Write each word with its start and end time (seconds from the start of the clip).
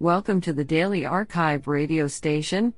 Welcome 0.00 0.40
to 0.42 0.52
the 0.52 0.62
Daily 0.62 1.04
Archive 1.04 1.66
radio 1.66 2.06
station, 2.06 2.72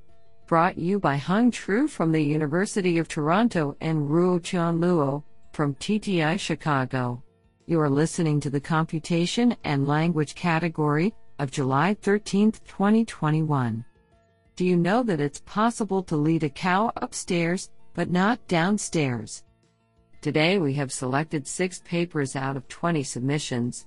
brought 0.47 0.79
you 0.79 0.99
by 0.99 1.17
Hung 1.17 1.51
Tru 1.51 1.87
from 1.87 2.11
the 2.11 2.19
University 2.19 2.97
of 2.97 3.07
Toronto 3.07 3.77
and 3.79 4.09
Ruo 4.09 4.43
Chan 4.43 4.79
Luo 4.79 5.21
from 5.53 5.75
TTI 5.75 6.39
Chicago. 6.39 7.21
You 7.67 7.79
are 7.79 7.91
listening 7.91 8.39
to 8.39 8.49
the 8.49 8.59
Computation 8.59 9.55
and 9.63 9.87
Language 9.87 10.33
category 10.33 11.13
of 11.37 11.51
July 11.51 11.95
13, 12.01 12.53
2021. 12.53 13.85
Do 14.55 14.65
you 14.65 14.75
know 14.75 15.03
that 15.03 15.21
it's 15.21 15.41
possible 15.41 16.01
to 16.01 16.15
lead 16.15 16.41
a 16.41 16.49
cow 16.49 16.91
upstairs, 16.95 17.69
but 17.93 18.09
not 18.09 18.47
downstairs? 18.47 19.43
Today 20.21 20.57
we 20.57 20.73
have 20.73 20.91
selected 20.91 21.45
six 21.45 21.83
papers 21.85 22.35
out 22.35 22.57
of 22.57 22.67
20 22.67 23.03
submissions. 23.03 23.85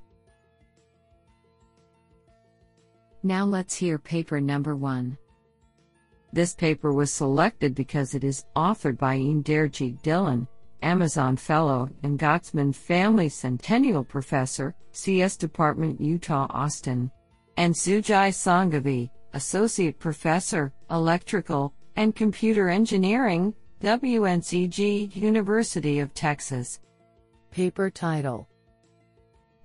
Now 3.27 3.46
let's 3.46 3.75
hear 3.75 3.99
paper 3.99 4.39
number 4.39 4.77
one. 4.77 5.17
This 6.35 6.55
paper 6.55 6.93
was 6.93 7.11
selected 7.11 7.75
because 7.75 8.15
it 8.15 8.23
is 8.23 8.45
authored 8.55 8.99
by 8.99 9.17
Inderjeet 9.17 10.03
Dhillon, 10.03 10.46
Amazon 10.82 11.39
Fellow 11.39 11.89
and 12.03 12.18
Gottesman 12.18 12.75
Family 12.75 13.31
Centennial 13.31 14.05
Professor, 14.05 14.75
CS 14.93 15.39
Department, 15.39 15.99
Utah, 16.03 16.46
Austin, 16.51 17.11
and 17.57 17.75
Sujay 17.75 18.29
Sanghavi, 18.29 19.09
Associate 19.32 19.99
Professor, 19.99 20.75
Electrical 20.91 21.73
and 21.96 22.15
Computer 22.15 22.68
Engineering, 22.68 23.54
WNCG, 23.81 25.17
University 25.17 26.01
of 26.01 26.13
Texas. 26.13 26.79
Paper 27.51 27.89
title 27.89 28.49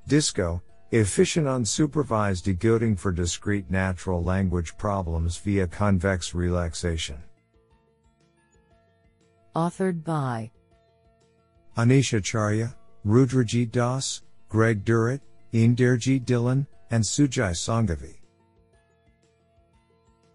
DISCO 0.08 0.62
Efficient 0.92 1.46
unsupervised 1.46 2.44
decoding 2.44 2.96
for 2.96 3.12
discrete 3.12 3.70
natural 3.70 4.24
language 4.24 4.76
problems 4.76 5.38
via 5.38 5.68
convex 5.68 6.34
relaxation. 6.34 7.22
Authored 9.56 10.04
by 10.04 10.50
Anish 11.78 12.18
Acharya, 12.18 12.76
Rudrajit 13.06 13.72
Das, 13.72 14.24
Greg 14.48 14.84
Durrett, 14.84 15.22
Inderjeet 15.54 16.26
Dhillon, 16.26 16.66
and 16.90 17.04
Sujay 17.04 17.52
Sanghavi. 17.52 18.16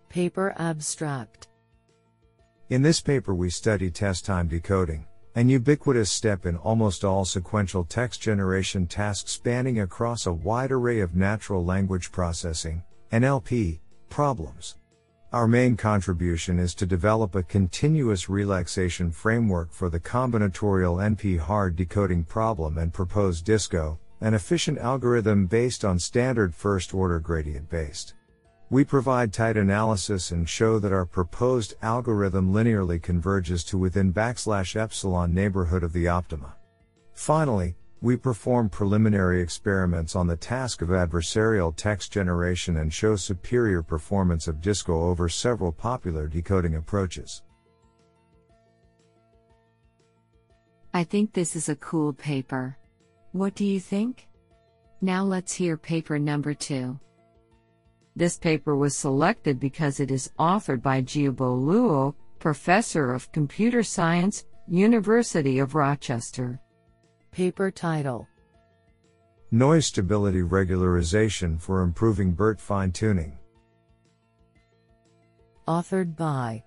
Paper 0.09 0.55
Abstract 0.57 1.49
In 2.69 2.81
this 2.81 3.01
paper 3.01 3.35
we 3.35 3.51
study 3.51 3.91
test 3.91 4.25
time 4.25 4.47
decoding, 4.47 5.05
an 5.37 5.49
ubiquitous 5.49 6.13
step 6.13 6.47
in 6.47 6.57
almost 6.59 7.05
all 7.05 7.25
sequential 7.25 7.85
text 7.85 8.21
generation 8.21 8.87
tasks 8.87 9.33
spanning 9.33 9.81
across 9.81 10.27
a 10.27 10.33
wide 10.33 10.71
array 10.71 11.01
of 11.01 11.17
natural 11.17 11.65
language 11.65 12.13
processing, 12.13 12.83
NLP, 13.11 13.81
problems. 14.09 14.77
Our 15.33 15.49
main 15.49 15.77
contribution 15.77 16.61
is 16.61 16.73
to 16.77 16.87
develop 16.87 17.35
a 17.35 17.43
continuous 17.43 18.29
relaxation 18.29 19.11
framework 19.11 19.73
for 19.73 19.91
the 19.91 19.99
combinatorial 19.99 21.03
NP 21.03 21.41
hard 21.41 21.75
decoding 21.75 22.23
problem 22.23 22.79
and 22.79 22.93
propose 22.93 23.43
DISCO, 23.43 23.99
an 24.21 24.35
efficient 24.35 24.79
algorithm 24.79 25.47
based 25.47 25.85
on 25.85 25.99
standard 25.99 26.55
first 26.55 26.95
order 26.95 27.19
gradient 27.19 27.69
based. 27.69 28.15
We 28.71 28.83
provide 28.85 29.33
tight 29.33 29.57
analysis 29.57 30.31
and 30.31 30.49
show 30.49 30.79
that 30.79 30.93
our 30.93 31.05
proposed 31.05 31.75
algorithm 31.83 32.53
linearly 32.53 33.01
converges 33.01 33.63
to 33.65 33.79
within 33.79 34.13
backslash 34.13 34.75
epsilon 34.75 35.35
neighborhood 35.35 35.83
of 35.83 35.93
the 35.93 36.09
optima. 36.09 36.55
Finally, 37.13 37.77
we 38.01 38.17
perform 38.17 38.69
preliminary 38.69 39.41
experiments 39.41 40.17
on 40.17 40.27
the 40.27 40.37
task 40.37 40.83
of 40.83 40.89
adversarial 40.89 41.75
text 41.75 42.13
generation 42.13 42.79
and 42.79 42.93
show 42.93 43.17
superior 43.17 43.83
performance 43.83 44.49
of 44.49 44.61
DISCO 44.61 45.09
over 45.09 45.29
several 45.29 45.73
popular 45.73 46.27
decoding 46.27 46.75
approaches. 46.75 47.43
I 50.93 51.05
think 51.05 51.33
this 51.33 51.57
is 51.57 51.69
a 51.69 51.77
cool 51.77 52.13
paper. 52.13 52.77
What 53.33 53.55
do 53.55 53.65
you 53.65 53.81
think? 53.81 54.29
Now 55.01 55.25
let's 55.25 55.53
hear 55.53 55.77
paper 55.77 56.19
number 56.19 56.55
two. 56.55 56.99
This 58.17 58.39
paper 58.39 58.77
was 58.77 58.97
selected 58.97 59.59
because 59.59 59.99
it 59.99 60.11
is 60.11 60.31
authored 60.39 60.83
by 60.83 61.03
Jiebo 61.03 61.59
Luo, 61.61 62.15
Professor 62.39 63.13
of 63.13 63.33
Computer 63.33 63.83
Science, 63.83 64.45
University 64.69 65.59
of 65.59 65.75
Rochester. 65.75 66.61
Paper 67.33 67.73
title 67.73 68.29
Noise 69.51 69.87
Stability 69.87 70.43
Regularization 70.43 71.61
for 71.61 71.83
Improving 71.83 72.33
BERT 72.33 72.61
Fine 72.61 72.93
Tuning. 72.93 73.37
Authored 75.67 76.15
by 76.15 76.63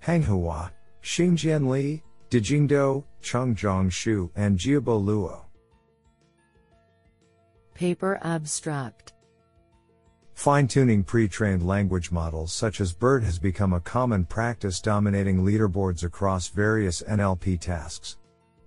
Hang 0.00 0.22
Hua, 0.22 0.70
Xingjian 1.02 1.68
Li, 1.68 2.02
Dejing 2.28 2.68
Dou, 2.68 3.02
Chengzhong 3.22 3.88
Xu, 3.88 4.30
and 4.36 4.58
Jiebo 4.58 5.02
Luo. 5.02 5.44
Paper 7.74 8.18
Abstract 8.22 9.14
Fine-tuning 10.38 11.02
pre-trained 11.02 11.66
language 11.66 12.12
models 12.12 12.52
such 12.52 12.80
as 12.80 12.92
BERT 12.92 13.24
has 13.24 13.40
become 13.40 13.72
a 13.72 13.80
common 13.80 14.24
practice 14.24 14.80
dominating 14.80 15.44
leaderboards 15.44 16.04
across 16.04 16.46
various 16.46 17.02
NLP 17.02 17.58
tasks. 17.58 18.18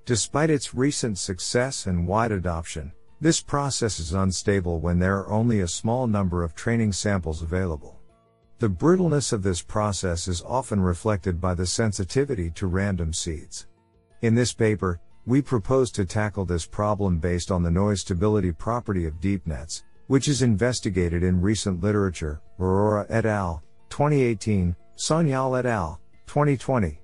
Despite 0.04 0.50
its 0.50 0.76
recent 0.76 1.18
success 1.18 1.86
and 1.88 2.06
wide 2.06 2.34
adoption, 2.34 2.92
this 3.22 3.40
process 3.40 4.02
is 4.02 4.12
unstable 4.12 4.82
when 4.82 5.00
there 5.00 5.20
are 5.20 5.30
only 5.30 5.62
a 5.62 5.68
small 5.68 6.08
number 6.08 6.44
of 6.44 6.56
training 6.56 6.92
samples 6.92 7.42
available. 7.42 7.98
The 8.60 8.68
brittleness 8.68 9.32
of 9.32 9.42
this 9.42 9.62
process 9.62 10.28
is 10.28 10.44
often 10.46 10.82
reflected 10.82 11.40
by 11.40 11.54
the 11.54 11.66
sensitivity 11.66 12.50
to 12.50 12.68
random 12.68 13.14
seeds. 13.14 13.68
In 14.24 14.36
this 14.36 14.52
paper, 14.52 15.00
we 15.26 15.42
propose 15.42 15.90
to 15.92 16.04
tackle 16.04 16.44
this 16.44 16.66
problem 16.66 17.20
based 17.20 17.50
on 17.50 17.64
the 17.64 17.72
noise 17.72 18.02
stability 18.02 18.52
property 18.52 19.06
of 19.06 19.22
deep 19.22 19.48
nets, 19.48 19.84
which 20.08 20.28
is 20.28 20.42
investigated 20.42 21.24
in 21.24 21.42
recent 21.42 21.82
literature, 21.82 22.42
Arora 22.60 23.06
et 23.10 23.26
al., 23.26 23.64
2018, 23.90 24.76
Sanyal 24.96 25.58
et 25.58 25.66
al., 25.66 26.00
2020. 26.28 27.00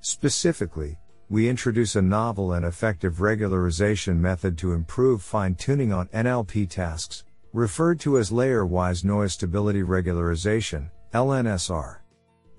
Specifically, 0.00 0.98
we 1.28 1.48
introduce 1.48 1.96
a 1.96 2.02
novel 2.02 2.52
and 2.52 2.64
effective 2.64 3.14
regularization 3.14 4.16
method 4.16 4.56
to 4.58 4.72
improve 4.72 5.22
fine 5.22 5.54
tuning 5.54 5.92
on 5.92 6.06
NLP 6.08 6.68
tasks, 6.68 7.24
referred 7.52 7.98
to 8.00 8.18
as 8.18 8.30
layer 8.30 8.64
wise 8.64 9.04
noise 9.04 9.32
stability 9.32 9.82
regularization, 9.82 10.90
LNSR. 11.12 11.98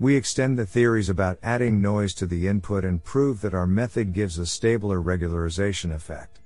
We 0.00 0.14
extend 0.14 0.58
the 0.58 0.66
theories 0.66 1.08
about 1.08 1.38
adding 1.42 1.80
noise 1.80 2.14
to 2.14 2.26
the 2.26 2.46
input 2.46 2.84
and 2.84 3.02
prove 3.02 3.40
that 3.40 3.54
our 3.54 3.66
method 3.66 4.12
gives 4.12 4.38
a 4.38 4.46
stabler 4.46 5.00
regularization 5.00 5.94
effect. 5.94 6.40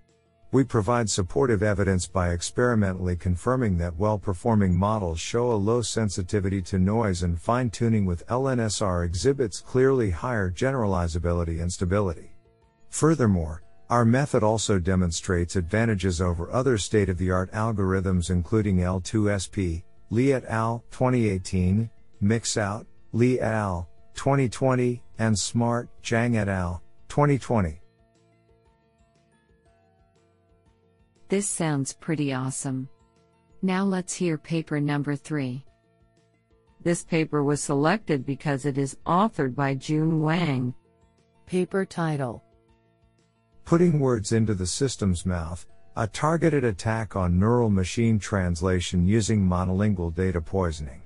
We 0.52 0.64
provide 0.64 1.08
supportive 1.08 1.62
evidence 1.62 2.06
by 2.06 2.32
experimentally 2.32 3.16
confirming 3.16 3.78
that 3.78 3.96
well 3.96 4.18
performing 4.18 4.76
models 4.76 5.18
show 5.18 5.50
a 5.50 5.54
low 5.54 5.80
sensitivity 5.80 6.60
to 6.62 6.78
noise 6.78 7.22
and 7.22 7.40
fine 7.40 7.70
tuning 7.70 8.04
with 8.04 8.26
LNSR 8.26 9.02
exhibits 9.02 9.62
clearly 9.62 10.10
higher 10.10 10.50
generalizability 10.50 11.62
and 11.62 11.72
stability. 11.72 12.32
Furthermore, 12.90 13.62
our 13.88 14.04
method 14.04 14.42
also 14.42 14.78
demonstrates 14.78 15.56
advantages 15.56 16.20
over 16.20 16.52
other 16.52 16.76
state 16.76 17.08
of 17.08 17.16
the 17.16 17.30
art 17.30 17.50
algorithms, 17.52 18.28
including 18.28 18.76
L2SP, 18.76 19.82
Li 20.10 20.34
et 20.34 20.44
al. 20.48 20.84
2018, 20.90 21.88
Mixout, 22.22 22.84
Li 23.14 23.40
et 23.40 23.54
al. 23.54 23.88
2020, 24.16 25.02
and 25.19 25.38
Smart, 25.38 25.88
Zhang 26.02 26.36
et 26.36 26.48
al. 26.48 26.82
2020. 27.08 27.81
This 31.32 31.48
sounds 31.48 31.94
pretty 31.94 32.34
awesome. 32.34 32.91
Now 33.62 33.84
let's 33.84 34.12
hear 34.12 34.37
paper 34.37 34.79
number 34.82 35.17
3. 35.17 35.64
This 36.84 37.05
paper 37.05 37.43
was 37.43 37.62
selected 37.62 38.26
because 38.26 38.67
it 38.67 38.76
is 38.76 38.99
authored 39.06 39.55
by 39.55 39.76
Jun 39.76 40.20
Wang. 40.20 40.75
Paper 41.46 41.87
title 41.87 42.44
Putting 43.64 43.99
Words 43.99 44.32
into 44.32 44.52
the 44.52 44.67
System's 44.67 45.25
Mouth 45.25 45.64
A 45.96 46.06
Targeted 46.06 46.64
Attack 46.64 47.17
on 47.17 47.38
Neural 47.38 47.70
Machine 47.70 48.19
Translation 48.19 49.06
Using 49.06 49.40
Monolingual 49.40 50.14
Data 50.14 50.43
Poisoning. 50.43 51.00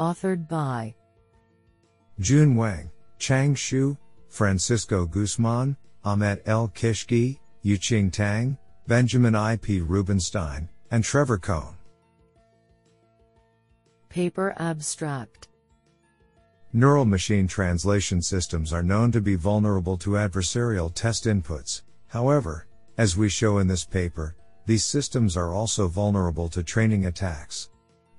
Authored 0.00 0.48
by 0.48 0.96
Jun 2.18 2.56
Wang, 2.56 2.90
Chang 3.20 3.54
Xu, 3.54 3.96
Francisco 4.28 5.06
Guzman, 5.06 5.76
Ahmed 6.02 6.42
El-Kishky, 6.44 7.38
Yuqing 7.64 8.12
Tang, 8.12 8.58
Benjamin 8.86 9.34
I. 9.34 9.56
P. 9.56 9.80
Rubinstein, 9.80 10.68
and 10.90 11.02
Trevor 11.02 11.38
Cohn. 11.38 11.74
Paper 14.10 14.54
Abstract 14.58 15.48
Neural 16.74 17.06
machine 17.06 17.48
translation 17.48 18.20
systems 18.20 18.72
are 18.72 18.82
known 18.82 19.10
to 19.12 19.20
be 19.20 19.34
vulnerable 19.34 19.96
to 19.96 20.10
adversarial 20.10 20.92
test 20.92 21.24
inputs. 21.24 21.82
However, 22.08 22.66
as 22.98 23.16
we 23.16 23.30
show 23.30 23.58
in 23.58 23.66
this 23.66 23.84
paper, 23.84 24.36
these 24.66 24.84
systems 24.84 25.36
are 25.36 25.54
also 25.54 25.88
vulnerable 25.88 26.48
to 26.50 26.62
training 26.62 27.06
attacks. 27.06 27.70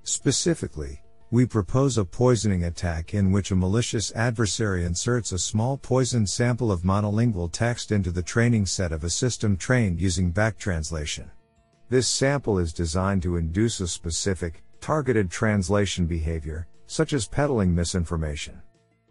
Specifically, 0.03 1.01
we 1.35 1.45
propose 1.45 1.97
a 1.97 2.05
poisoning 2.05 2.63
attack 2.63 3.13
in 3.13 3.29
which 3.29 3.51
a 3.51 3.55
malicious 3.57 4.09
adversary 4.15 4.85
inserts 4.85 5.33
a 5.33 5.37
small 5.37 5.75
poisoned 5.75 6.29
sample 6.29 6.71
of 6.71 6.83
monolingual 6.83 7.51
text 7.51 7.91
into 7.91 8.09
the 8.09 8.23
training 8.23 8.65
set 8.65 8.93
of 8.93 9.03
a 9.03 9.09
system 9.09 9.57
trained 9.57 9.99
using 9.99 10.31
back 10.31 10.57
translation. 10.57 11.29
This 11.89 12.07
sample 12.07 12.57
is 12.57 12.71
designed 12.71 13.21
to 13.23 13.35
induce 13.35 13.81
a 13.81 13.87
specific, 13.89 14.63
targeted 14.79 15.29
translation 15.29 16.05
behavior, 16.05 16.67
such 16.87 17.11
as 17.11 17.27
peddling 17.27 17.75
misinformation. 17.75 18.61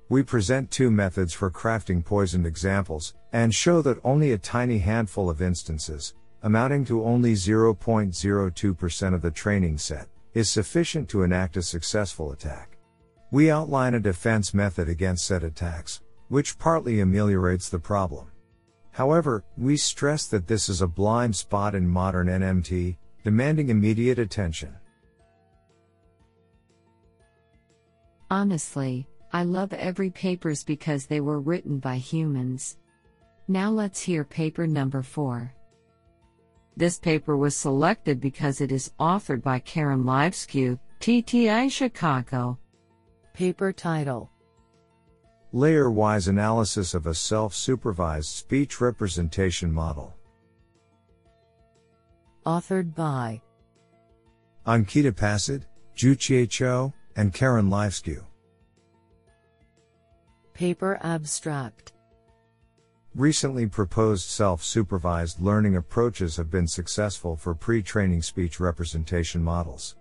We 0.09 0.23
present 0.23 0.71
two 0.71 0.91
methods 0.91 1.35
for 1.35 1.51
crafting 1.51 2.03
poisoned 2.03 2.47
examples, 2.47 3.13
and 3.35 3.55
show 3.55 3.83
that 3.83 4.01
only 4.03 4.33
a 4.33 4.39
tiny 4.39 4.79
handful 4.79 5.29
of 5.29 5.43
instances, 5.43 6.15
amounting 6.43 6.87
to 6.87 7.05
only 7.05 7.35
0.02% 7.35 9.15
of 9.15 9.21
the 9.21 9.31
training 9.31 9.77
set, 9.77 10.09
is 10.35 10.51
sufficient 10.51 11.09
to 11.09 11.23
enact 11.23 11.57
a 11.57 11.63
successful 11.63 12.33
attack. 12.33 12.77
We 13.31 13.51
outline 13.51 13.95
a 13.95 14.01
defense 14.01 14.53
method 14.53 14.89
against 14.89 15.27
said 15.27 15.43
attacks, 15.43 16.03
which 16.29 16.59
partly 16.59 17.01
ameliorates 17.01 17.69
the 17.69 17.79
problem. 17.79 18.27
However, 18.91 19.45
we 19.57 19.77
stress 19.77 20.27
that 20.29 20.47
this 20.47 20.69
is 20.69 20.83
a 20.83 20.87
blind 20.87 21.35
spot 21.35 21.75
in 21.75 21.89
modern 21.89 22.29
NMT, 22.29 22.97
demanding 23.25 23.69
immediate 23.71 24.19
attention. 24.19 24.75
Honestly, 28.31 29.07
I 29.33 29.43
love 29.43 29.73
every 29.73 30.11
papers 30.11 30.63
because 30.63 31.07
they 31.07 31.21
were 31.21 31.41
written 31.41 31.79
by 31.79 31.97
humans. 31.97 32.77
Now 33.49 33.71
let's 33.71 34.01
hear 34.01 34.25
paper 34.25 34.67
number 34.67 35.03
4. 35.03 35.53
This 36.77 36.99
paper 36.99 37.37
was 37.37 37.57
selected 37.57 38.21
because 38.21 38.61
it 38.61 38.73
is 38.73 38.93
authored 38.99 39.43
by 39.43 39.61
Karen 39.61 40.03
Livescu, 40.03 40.79
TTI 41.01 41.71
Chicago. 41.71 42.59
Paper 43.33 43.73
title 43.73 44.31
Layer 45.53 45.89
wise 45.89 46.27
analysis 46.27 46.95
of 46.95 47.07
a 47.07 47.15
self 47.15 47.55
supervised 47.55 48.29
speech 48.29 48.81
representation 48.81 49.73
model. 49.73 50.17
Authored 52.45 52.95
by 52.95 53.41
Ankita 54.67 55.13
Pasad, 55.13 55.63
Ju-Chieh 55.95 56.51
Chou, 56.51 56.93
and 57.15 57.33
Karen 57.33 57.71
Livescu. 57.71 58.23
Paper 60.55 60.99
abstract 61.03 61.94
Recently 63.17 63.69
proposed 63.69 64.29
self-supervised 64.29 65.41
learning 65.41 65.77
approaches 65.77 66.37
have 66.37 66.51
been 66.51 66.67
successful 66.67 67.37
for 67.37 67.55
pre-training 67.55 68.23
speech 68.23 68.59
representation 68.59 69.41
models. 69.41 69.95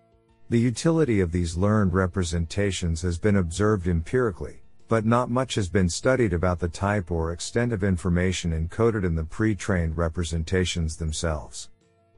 The 0.49 0.59
utility 0.59 1.19
of 1.19 1.31
these 1.31 1.55
learned 1.55 1.93
representations 1.93 3.03
has 3.03 3.19
been 3.19 3.35
observed 3.35 3.87
empirically, 3.87 4.63
but 4.87 5.05
not 5.05 5.29
much 5.29 5.53
has 5.53 5.69
been 5.69 5.89
studied 5.89 6.33
about 6.33 6.59
the 6.59 6.67
type 6.67 7.11
or 7.11 7.31
extent 7.31 7.71
of 7.71 7.83
information 7.83 8.49
encoded 8.51 9.05
in 9.05 9.13
the 9.13 9.23
pre-trained 9.23 9.95
representations 9.95 10.97
themselves. 10.97 11.69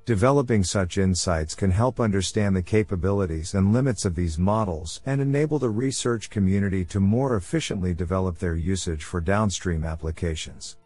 Developing 0.05 0.63
such 0.63 0.97
insights 0.97 1.55
can 1.55 1.71
help 1.71 1.99
understand 1.99 2.55
the 2.55 2.61
capabilities 2.61 3.53
and 3.53 3.73
limits 3.73 4.05
of 4.05 4.15
these 4.15 4.37
models 4.37 5.01
and 5.05 5.19
enable 5.19 5.59
the 5.59 5.69
research 5.69 6.29
community 6.29 6.85
to 6.85 7.01
more 7.01 7.35
efficiently 7.35 7.93
develop 7.93 8.37
their 8.37 8.55
usage 8.55 9.03
for 9.03 9.19
downstream 9.19 9.83
applications. 9.83 10.77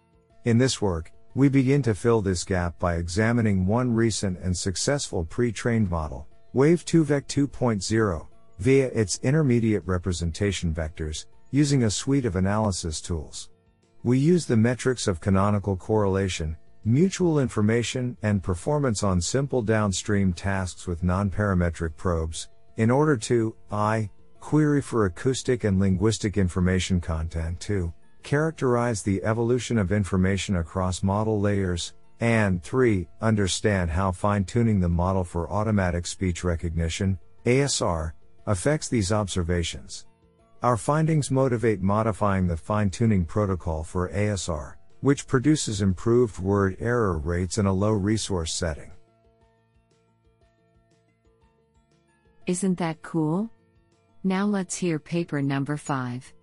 In 0.49 0.57
this 0.57 0.81
work, 0.81 1.11
we 1.35 1.47
begin 1.47 1.83
to 1.83 1.93
fill 1.93 2.23
this 2.23 2.43
gap 2.43 2.79
by 2.79 2.95
examining 2.95 3.67
one 3.67 3.93
recent 3.93 4.39
and 4.39 4.57
successful 4.57 5.23
pre-trained 5.23 5.91
model, 5.91 6.27
wav2vec 6.55 7.27
2.0, 7.27 8.27
via 8.57 8.87
its 8.87 9.19
intermediate 9.21 9.83
representation 9.85 10.73
vectors, 10.73 11.27
using 11.51 11.83
a 11.83 11.91
suite 11.91 12.25
of 12.25 12.35
analysis 12.35 12.99
tools. 12.99 13.51
We 14.01 14.17
use 14.17 14.47
the 14.47 14.57
metrics 14.57 15.07
of 15.07 15.21
canonical 15.21 15.77
correlation, 15.77 16.57
mutual 16.83 17.37
information, 17.37 18.17
and 18.23 18.41
performance 18.41 19.03
on 19.03 19.21
simple 19.21 19.61
downstream 19.61 20.33
tasks 20.33 20.87
with 20.87 21.03
non-parametric 21.03 21.95
probes, 21.95 22.49
in 22.77 22.89
order 22.89 23.17
to, 23.17 23.55
I, 23.69 24.09
query 24.39 24.81
for 24.81 25.05
acoustic 25.05 25.63
and 25.63 25.79
linguistic 25.79 26.37
information 26.37 26.99
content 26.99 27.59
to, 27.59 27.93
characterize 28.23 29.01
the 29.01 29.23
evolution 29.23 29.77
of 29.77 29.91
information 29.91 30.57
across 30.57 31.03
model 31.03 31.39
layers, 31.39 31.93
and 32.19 32.61
3. 32.63 33.07
Understand 33.21 33.89
how 33.89 34.11
fine 34.11 34.43
tuning 34.43 34.79
the 34.79 34.89
model 34.89 35.23
for 35.23 35.51
automatic 35.51 36.05
speech 36.05 36.43
recognition, 36.43 37.17
ASR, 37.45 38.13
affects 38.45 38.89
these 38.89 39.11
observations. 39.11 40.05
Our 40.61 40.75
findings 40.75 41.31
motivate 41.31 41.81
modifying 41.81 42.47
the 42.47 42.57
fine 42.57 42.89
tuning 42.89 43.23
protocol 43.23 43.83
for 43.83 44.09
ASR, 44.09 44.73
which 45.01 45.27
produces 45.27 45.81
improved 45.81 46.39
word 46.39 46.75
error 46.79 47.17
rates 47.17 47.57
in 47.57 47.65
a 47.65 47.73
low 47.73 47.91
resource 47.91 48.53
setting. 48.53 48.91
Isn't 52.45 52.79
that 52.79 53.01
cool? 53.01 53.49
Now 54.23 54.45
let's 54.45 54.75
hear 54.75 54.99
paper 54.99 55.41
number 55.41 55.77
5. 55.77 56.33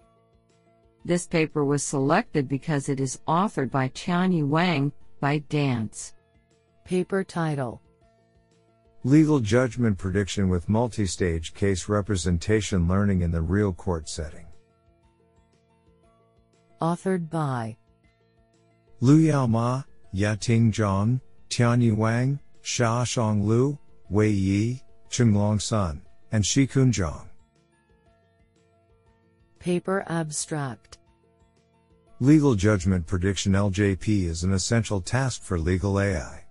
This 1.06 1.25
paper 1.25 1.64
was 1.64 1.85
selected 1.85 2.49
because 2.49 2.88
it 2.88 2.99
is 2.99 3.20
authored 3.29 3.70
by 3.70 3.91
Tianyi 3.91 4.44
Wang, 4.44 4.91
by 5.20 5.38
Dance. 5.49 6.14
Paper 6.85 7.23
title 7.23 7.81
Legal 9.05 9.38
Judgment 9.38 9.97
Prediction 9.99 10.49
with 10.49 10.67
Multistage 10.67 11.55
Case 11.55 11.88
Representation 11.88 12.88
Learning 12.88 13.23
in 13.23 13.31
the 13.31 13.41
Real 13.41 13.73
Court 13.73 14.08
Setting. 14.08 14.47
Authored 16.82 17.31
by 17.31 17.76
Luyao 19.00 19.49
Ma, 19.49 19.85
Yating 20.12 20.73
Zhang, 20.73 21.20
Tianyi 21.50 21.94
Wang, 21.94 22.41
Xiaoshang 22.64 23.44
Lu, 23.44 23.79
Wei 24.11 24.31
Yi, 24.31 24.82
Chenglong 25.09 25.62
Sun, 25.62 26.02
and 26.32 26.43
Shikun 26.43 26.93
Zhang. 26.93 27.25
Paper 29.67 30.05
Abstract 30.07 30.99
Legal 32.21 32.55
Judgment 32.55 33.05
Prediction 33.05 33.53
LJP 33.53 34.27
is 34.27 34.45
an 34.45 34.53
essential 34.53 35.01
task 35.01 35.43
for 35.43 35.59
legal 35.59 35.99
AI. 35.99 36.45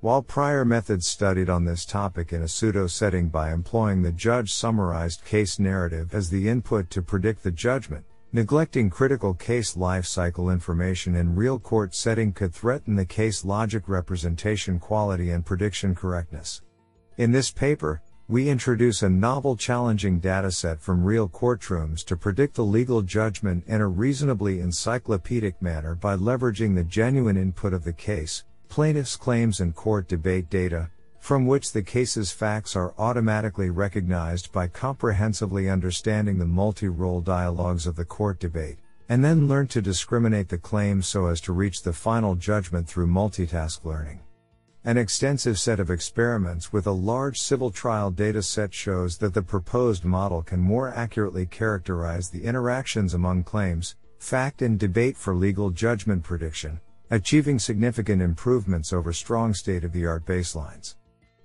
While 0.00 0.20
prior 0.20 0.64
methods 0.64 1.06
studied 1.06 1.48
on 1.48 1.64
this 1.64 1.84
topic 1.84 2.32
in 2.32 2.42
a 2.42 2.48
pseudo 2.48 2.88
setting 2.88 3.28
by 3.28 3.52
employing 3.52 4.02
the 4.02 4.10
judge 4.10 4.52
summarized 4.52 5.24
case 5.24 5.60
narrative 5.60 6.12
as 6.12 6.28
the 6.28 6.48
input 6.48 6.90
to 6.90 7.02
predict 7.02 7.44
the 7.44 7.52
judgment, 7.52 8.04
neglecting 8.32 8.90
critical 8.90 9.32
case 9.32 9.76
lifecycle 9.76 10.52
information 10.52 11.14
in 11.14 11.36
real 11.36 11.60
court 11.60 11.94
setting 11.94 12.32
could 12.32 12.52
threaten 12.52 12.96
the 12.96 13.06
case 13.06 13.44
logic 13.44 13.88
representation 13.88 14.80
quality 14.80 15.30
and 15.30 15.46
prediction 15.46 15.94
correctness. 15.94 16.62
In 17.16 17.30
this 17.30 17.52
paper, 17.52 18.02
we 18.28 18.48
introduce 18.48 19.02
a 19.02 19.08
novel 19.08 19.56
challenging 19.56 20.20
dataset 20.20 20.80
from 20.80 21.04
real 21.04 21.28
courtrooms 21.28 22.04
to 22.04 22.16
predict 22.16 22.56
the 22.56 22.64
legal 22.64 23.00
judgment 23.00 23.62
in 23.68 23.80
a 23.80 23.86
reasonably 23.86 24.58
encyclopedic 24.58 25.62
manner 25.62 25.94
by 25.94 26.16
leveraging 26.16 26.74
the 26.74 26.82
genuine 26.82 27.36
input 27.36 27.72
of 27.72 27.84
the 27.84 27.92
case, 27.92 28.42
plaintiff's 28.68 29.14
claims 29.14 29.60
and 29.60 29.76
court 29.76 30.08
debate 30.08 30.50
data, 30.50 30.90
from 31.20 31.46
which 31.46 31.70
the 31.70 31.82
case's 31.82 32.32
facts 32.32 32.74
are 32.74 32.94
automatically 32.98 33.70
recognized 33.70 34.50
by 34.50 34.66
comprehensively 34.66 35.70
understanding 35.70 36.36
the 36.38 36.44
multi-role 36.44 37.20
dialogues 37.20 37.86
of 37.86 37.94
the 37.94 38.04
court 38.04 38.40
debate, 38.40 38.78
and 39.08 39.24
then 39.24 39.46
learn 39.46 39.68
to 39.68 39.80
discriminate 39.80 40.48
the 40.48 40.58
claims 40.58 41.06
so 41.06 41.26
as 41.26 41.40
to 41.40 41.52
reach 41.52 41.82
the 41.82 41.92
final 41.92 42.34
judgment 42.34 42.88
through 42.88 43.06
multitask 43.06 43.84
learning. 43.84 44.18
An 44.86 44.96
extensive 44.96 45.58
set 45.58 45.80
of 45.80 45.90
experiments 45.90 46.72
with 46.72 46.86
a 46.86 46.92
large 46.92 47.40
civil 47.40 47.72
trial 47.72 48.12
data 48.12 48.40
set 48.40 48.72
shows 48.72 49.18
that 49.18 49.34
the 49.34 49.42
proposed 49.42 50.04
model 50.04 50.42
can 50.42 50.60
more 50.60 50.90
accurately 50.90 51.44
characterize 51.44 52.30
the 52.30 52.44
interactions 52.44 53.12
among 53.12 53.42
claims, 53.42 53.96
fact, 54.20 54.62
and 54.62 54.78
debate 54.78 55.16
for 55.16 55.34
legal 55.34 55.70
judgment 55.70 56.22
prediction, 56.22 56.78
achieving 57.10 57.58
significant 57.58 58.22
improvements 58.22 58.92
over 58.92 59.12
strong 59.12 59.52
state 59.52 59.82
of 59.82 59.92
the 59.92 60.06
art 60.06 60.24
baselines. 60.24 60.94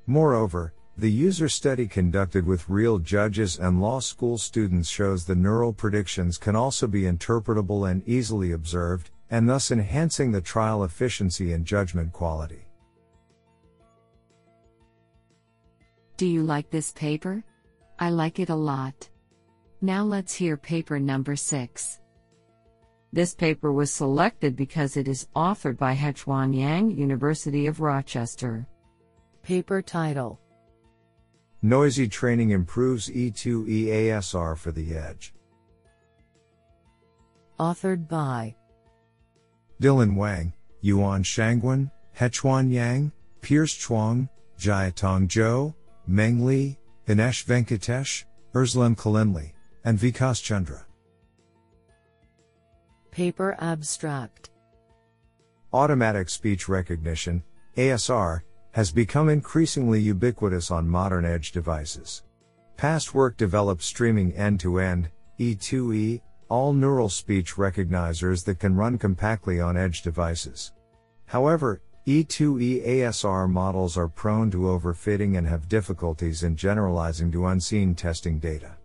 Moreover, 0.06 0.76
the 0.96 1.10
user 1.10 1.50
study 1.50 1.88
conducted 1.88 2.46
with 2.46 2.70
real 2.70 3.00
judges 3.00 3.58
and 3.58 3.82
law 3.82 4.00
school 4.02 4.38
students 4.38 4.88
shows 4.88 5.26
the 5.26 5.34
neural 5.34 5.74
predictions 5.74 6.38
can 6.38 6.56
also 6.56 6.86
be 6.86 7.06
interpretable 7.06 7.90
and 7.90 8.08
easily 8.08 8.52
observed, 8.52 9.10
and 9.32 9.50
thus 9.50 9.72
enhancing 9.72 10.32
the 10.32 10.42
trial 10.42 10.84
efficiency 10.84 11.54
and 11.54 11.66
judgment 11.66 12.14
quality. 12.14 12.68
Do 16.22 16.28
you 16.28 16.44
like 16.44 16.70
this 16.70 16.92
paper? 16.92 17.44
I 17.98 18.12
like 18.12 18.38
it 18.38 18.50
a 18.50 18.56
lot. 18.56 19.10
Now 19.82 20.04
let's 20.04 20.36
hear 20.36 20.56
paper 20.56 21.00
number 21.00 21.36
6. 21.36 22.00
This 23.12 23.34
paper 23.34 23.72
was 23.74 23.92
selected 23.92 24.56
because 24.56 24.98
it 24.98 25.08
is 25.08 25.28
authored 25.36 25.80
by 25.80 25.96
Haichuan 25.96 26.56
Yang, 26.56 26.92
University 26.92 27.66
of 27.66 27.82
Rochester. 27.82 28.68
Paper 29.42 29.82
title 29.82 30.40
Noisy 31.64 32.08
training 32.08 32.52
improves 32.52 33.10
E2E 33.10 33.88
ASR 33.88 34.56
for 34.56 34.72
the 34.72 34.96
edge. 34.96 35.34
Authored 37.60 38.08
by 38.08 38.54
Dilin 39.82 40.16
Wang, 40.16 40.54
Yuan 40.82 41.24
Shangguan, 41.24 41.90
Haichuan 42.16 42.72
Yang, 42.72 43.12
Pierce 43.42 43.74
Chuang, 43.74 44.30
Jiatong 44.60 45.28
Zhou, 45.28 45.74
Meng 46.08 46.46
Li, 46.46 46.78
Ganesh 47.08 47.46
Venkatesh, 47.46 48.26
Ozlem 48.54 48.96
Kalinli, 48.96 49.54
and 49.84 49.98
Vikas 49.98 50.42
Chandra. 50.42 50.86
Paper 53.12 53.56
Abstract 53.60 54.50
Automatic 55.74 56.30
speech 56.30 56.68
recognition, 56.68 57.44
ASR, 57.78 58.42
has 58.72 58.92
become 58.92 59.30
increasingly 59.30 60.00
ubiquitous 60.00 60.72
on 60.72 60.88
modern 60.88 61.26
edge 61.26 61.52
devices. 61.52 62.24
Past 62.78 63.14
work 63.14 63.38
developed 63.38 63.84
streaming 63.84 64.34
end 64.34 64.60
to 64.62 64.80
end, 64.80 65.10
E2E, 65.40 66.22
all 66.50 66.74
neural 66.74 67.10
speech 67.10 67.56
recognizers 67.56 68.44
that 68.46 68.60
can 68.60 68.76
run 68.76 68.98
compactly 68.98 69.62
on 69.62 69.78
edge 69.78 70.02
devices. 70.02 70.74
However, 71.26 71.82
E2E 72.08 72.84
ASR 72.84 73.48
models 73.48 73.96
are 73.96 74.08
prone 74.08 74.50
to 74.50 74.62
overfitting 74.62 75.38
and 75.38 75.46
have 75.46 75.70
difficulties 75.70 76.42
in 76.42 76.56
generalizing 76.56 77.32
to 77.32 77.46
unseen 77.46 77.94
testing 77.94 78.40
data. 78.40 78.76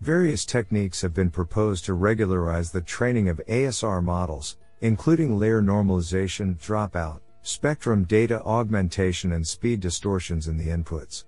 Various 0.00 0.44
techniques 0.44 1.00
have 1.00 1.14
been 1.14 1.30
proposed 1.30 1.84
to 1.84 1.94
regularize 1.94 2.72
the 2.72 2.80
training 2.80 3.28
of 3.28 3.40
ASR 3.48 4.02
models, 4.02 4.56
including 4.80 5.38
layer 5.38 5.62
normalization, 5.62 6.58
dropout, 6.58 7.20
spectrum 7.42 8.02
data 8.02 8.42
augmentation 8.42 9.34
and 9.34 9.46
speed 9.46 9.78
distortions 9.78 10.48
in 10.48 10.56
the 10.56 10.66
inputs. 10.66 11.24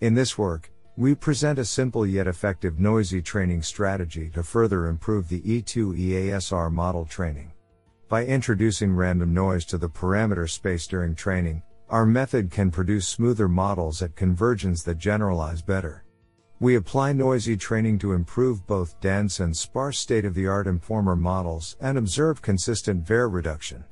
In 0.00 0.14
this 0.14 0.38
work, 0.38 0.72
we 0.96 1.14
present 1.14 1.58
a 1.58 1.66
simple 1.66 2.06
yet 2.06 2.26
effective 2.26 2.80
noisy 2.80 3.20
training 3.20 3.62
strategy 3.62 4.30
to 4.30 4.42
further 4.42 4.86
improve 4.86 5.28
the 5.28 5.42
E2EASR 5.42 6.72
model 6.72 7.04
training. 7.04 7.52
By 8.08 8.24
introducing 8.24 8.94
random 8.96 9.34
noise 9.34 9.66
to 9.66 9.76
the 9.76 9.90
parameter 9.90 10.48
space 10.48 10.86
during 10.86 11.14
training, 11.14 11.62
our 11.90 12.06
method 12.06 12.50
can 12.50 12.70
produce 12.70 13.06
smoother 13.06 13.48
models 13.48 14.00
at 14.00 14.16
convergence 14.16 14.82
that 14.84 14.96
generalize 14.96 15.60
better. 15.60 16.06
We 16.58 16.76
apply 16.76 17.12
noisy 17.12 17.54
training 17.58 17.98
to 17.98 18.14
improve 18.14 18.66
both 18.66 18.98
dense 19.02 19.40
and 19.40 19.54
sparse 19.54 19.98
state 19.98 20.24
of 20.24 20.32
the 20.32 20.46
art 20.46 20.66
Emformer 20.66 21.20
models 21.20 21.76
and 21.82 21.98
observe 21.98 22.40
consistent 22.40 23.06
WER 23.10 23.28
reduction. 23.28 23.84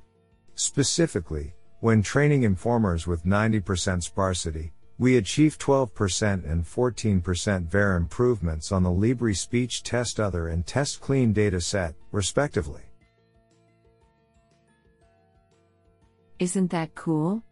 Specifically, 0.54 1.54
when 1.80 2.00
training 2.00 2.44
Emformers 2.44 3.06
with 3.06 3.26
90% 3.26 4.02
sparsity, 4.02 4.72
we 4.96 5.18
achieve 5.18 5.58
12% 5.58 6.50
and 6.50 6.64
14% 6.64 7.74
WER 7.74 7.96
improvements 7.96 8.72
on 8.72 8.82
the 8.82 8.88
LibriSpeech 8.88 9.82
test 9.82 10.18
other 10.18 10.48
and 10.48 10.66
test 10.66 11.02
clean 11.02 11.34
data 11.34 11.60
set, 11.60 11.94
respectively. 12.12 12.85
Isn't 16.38 16.70
that 16.70 16.94
cool? 16.94 17.42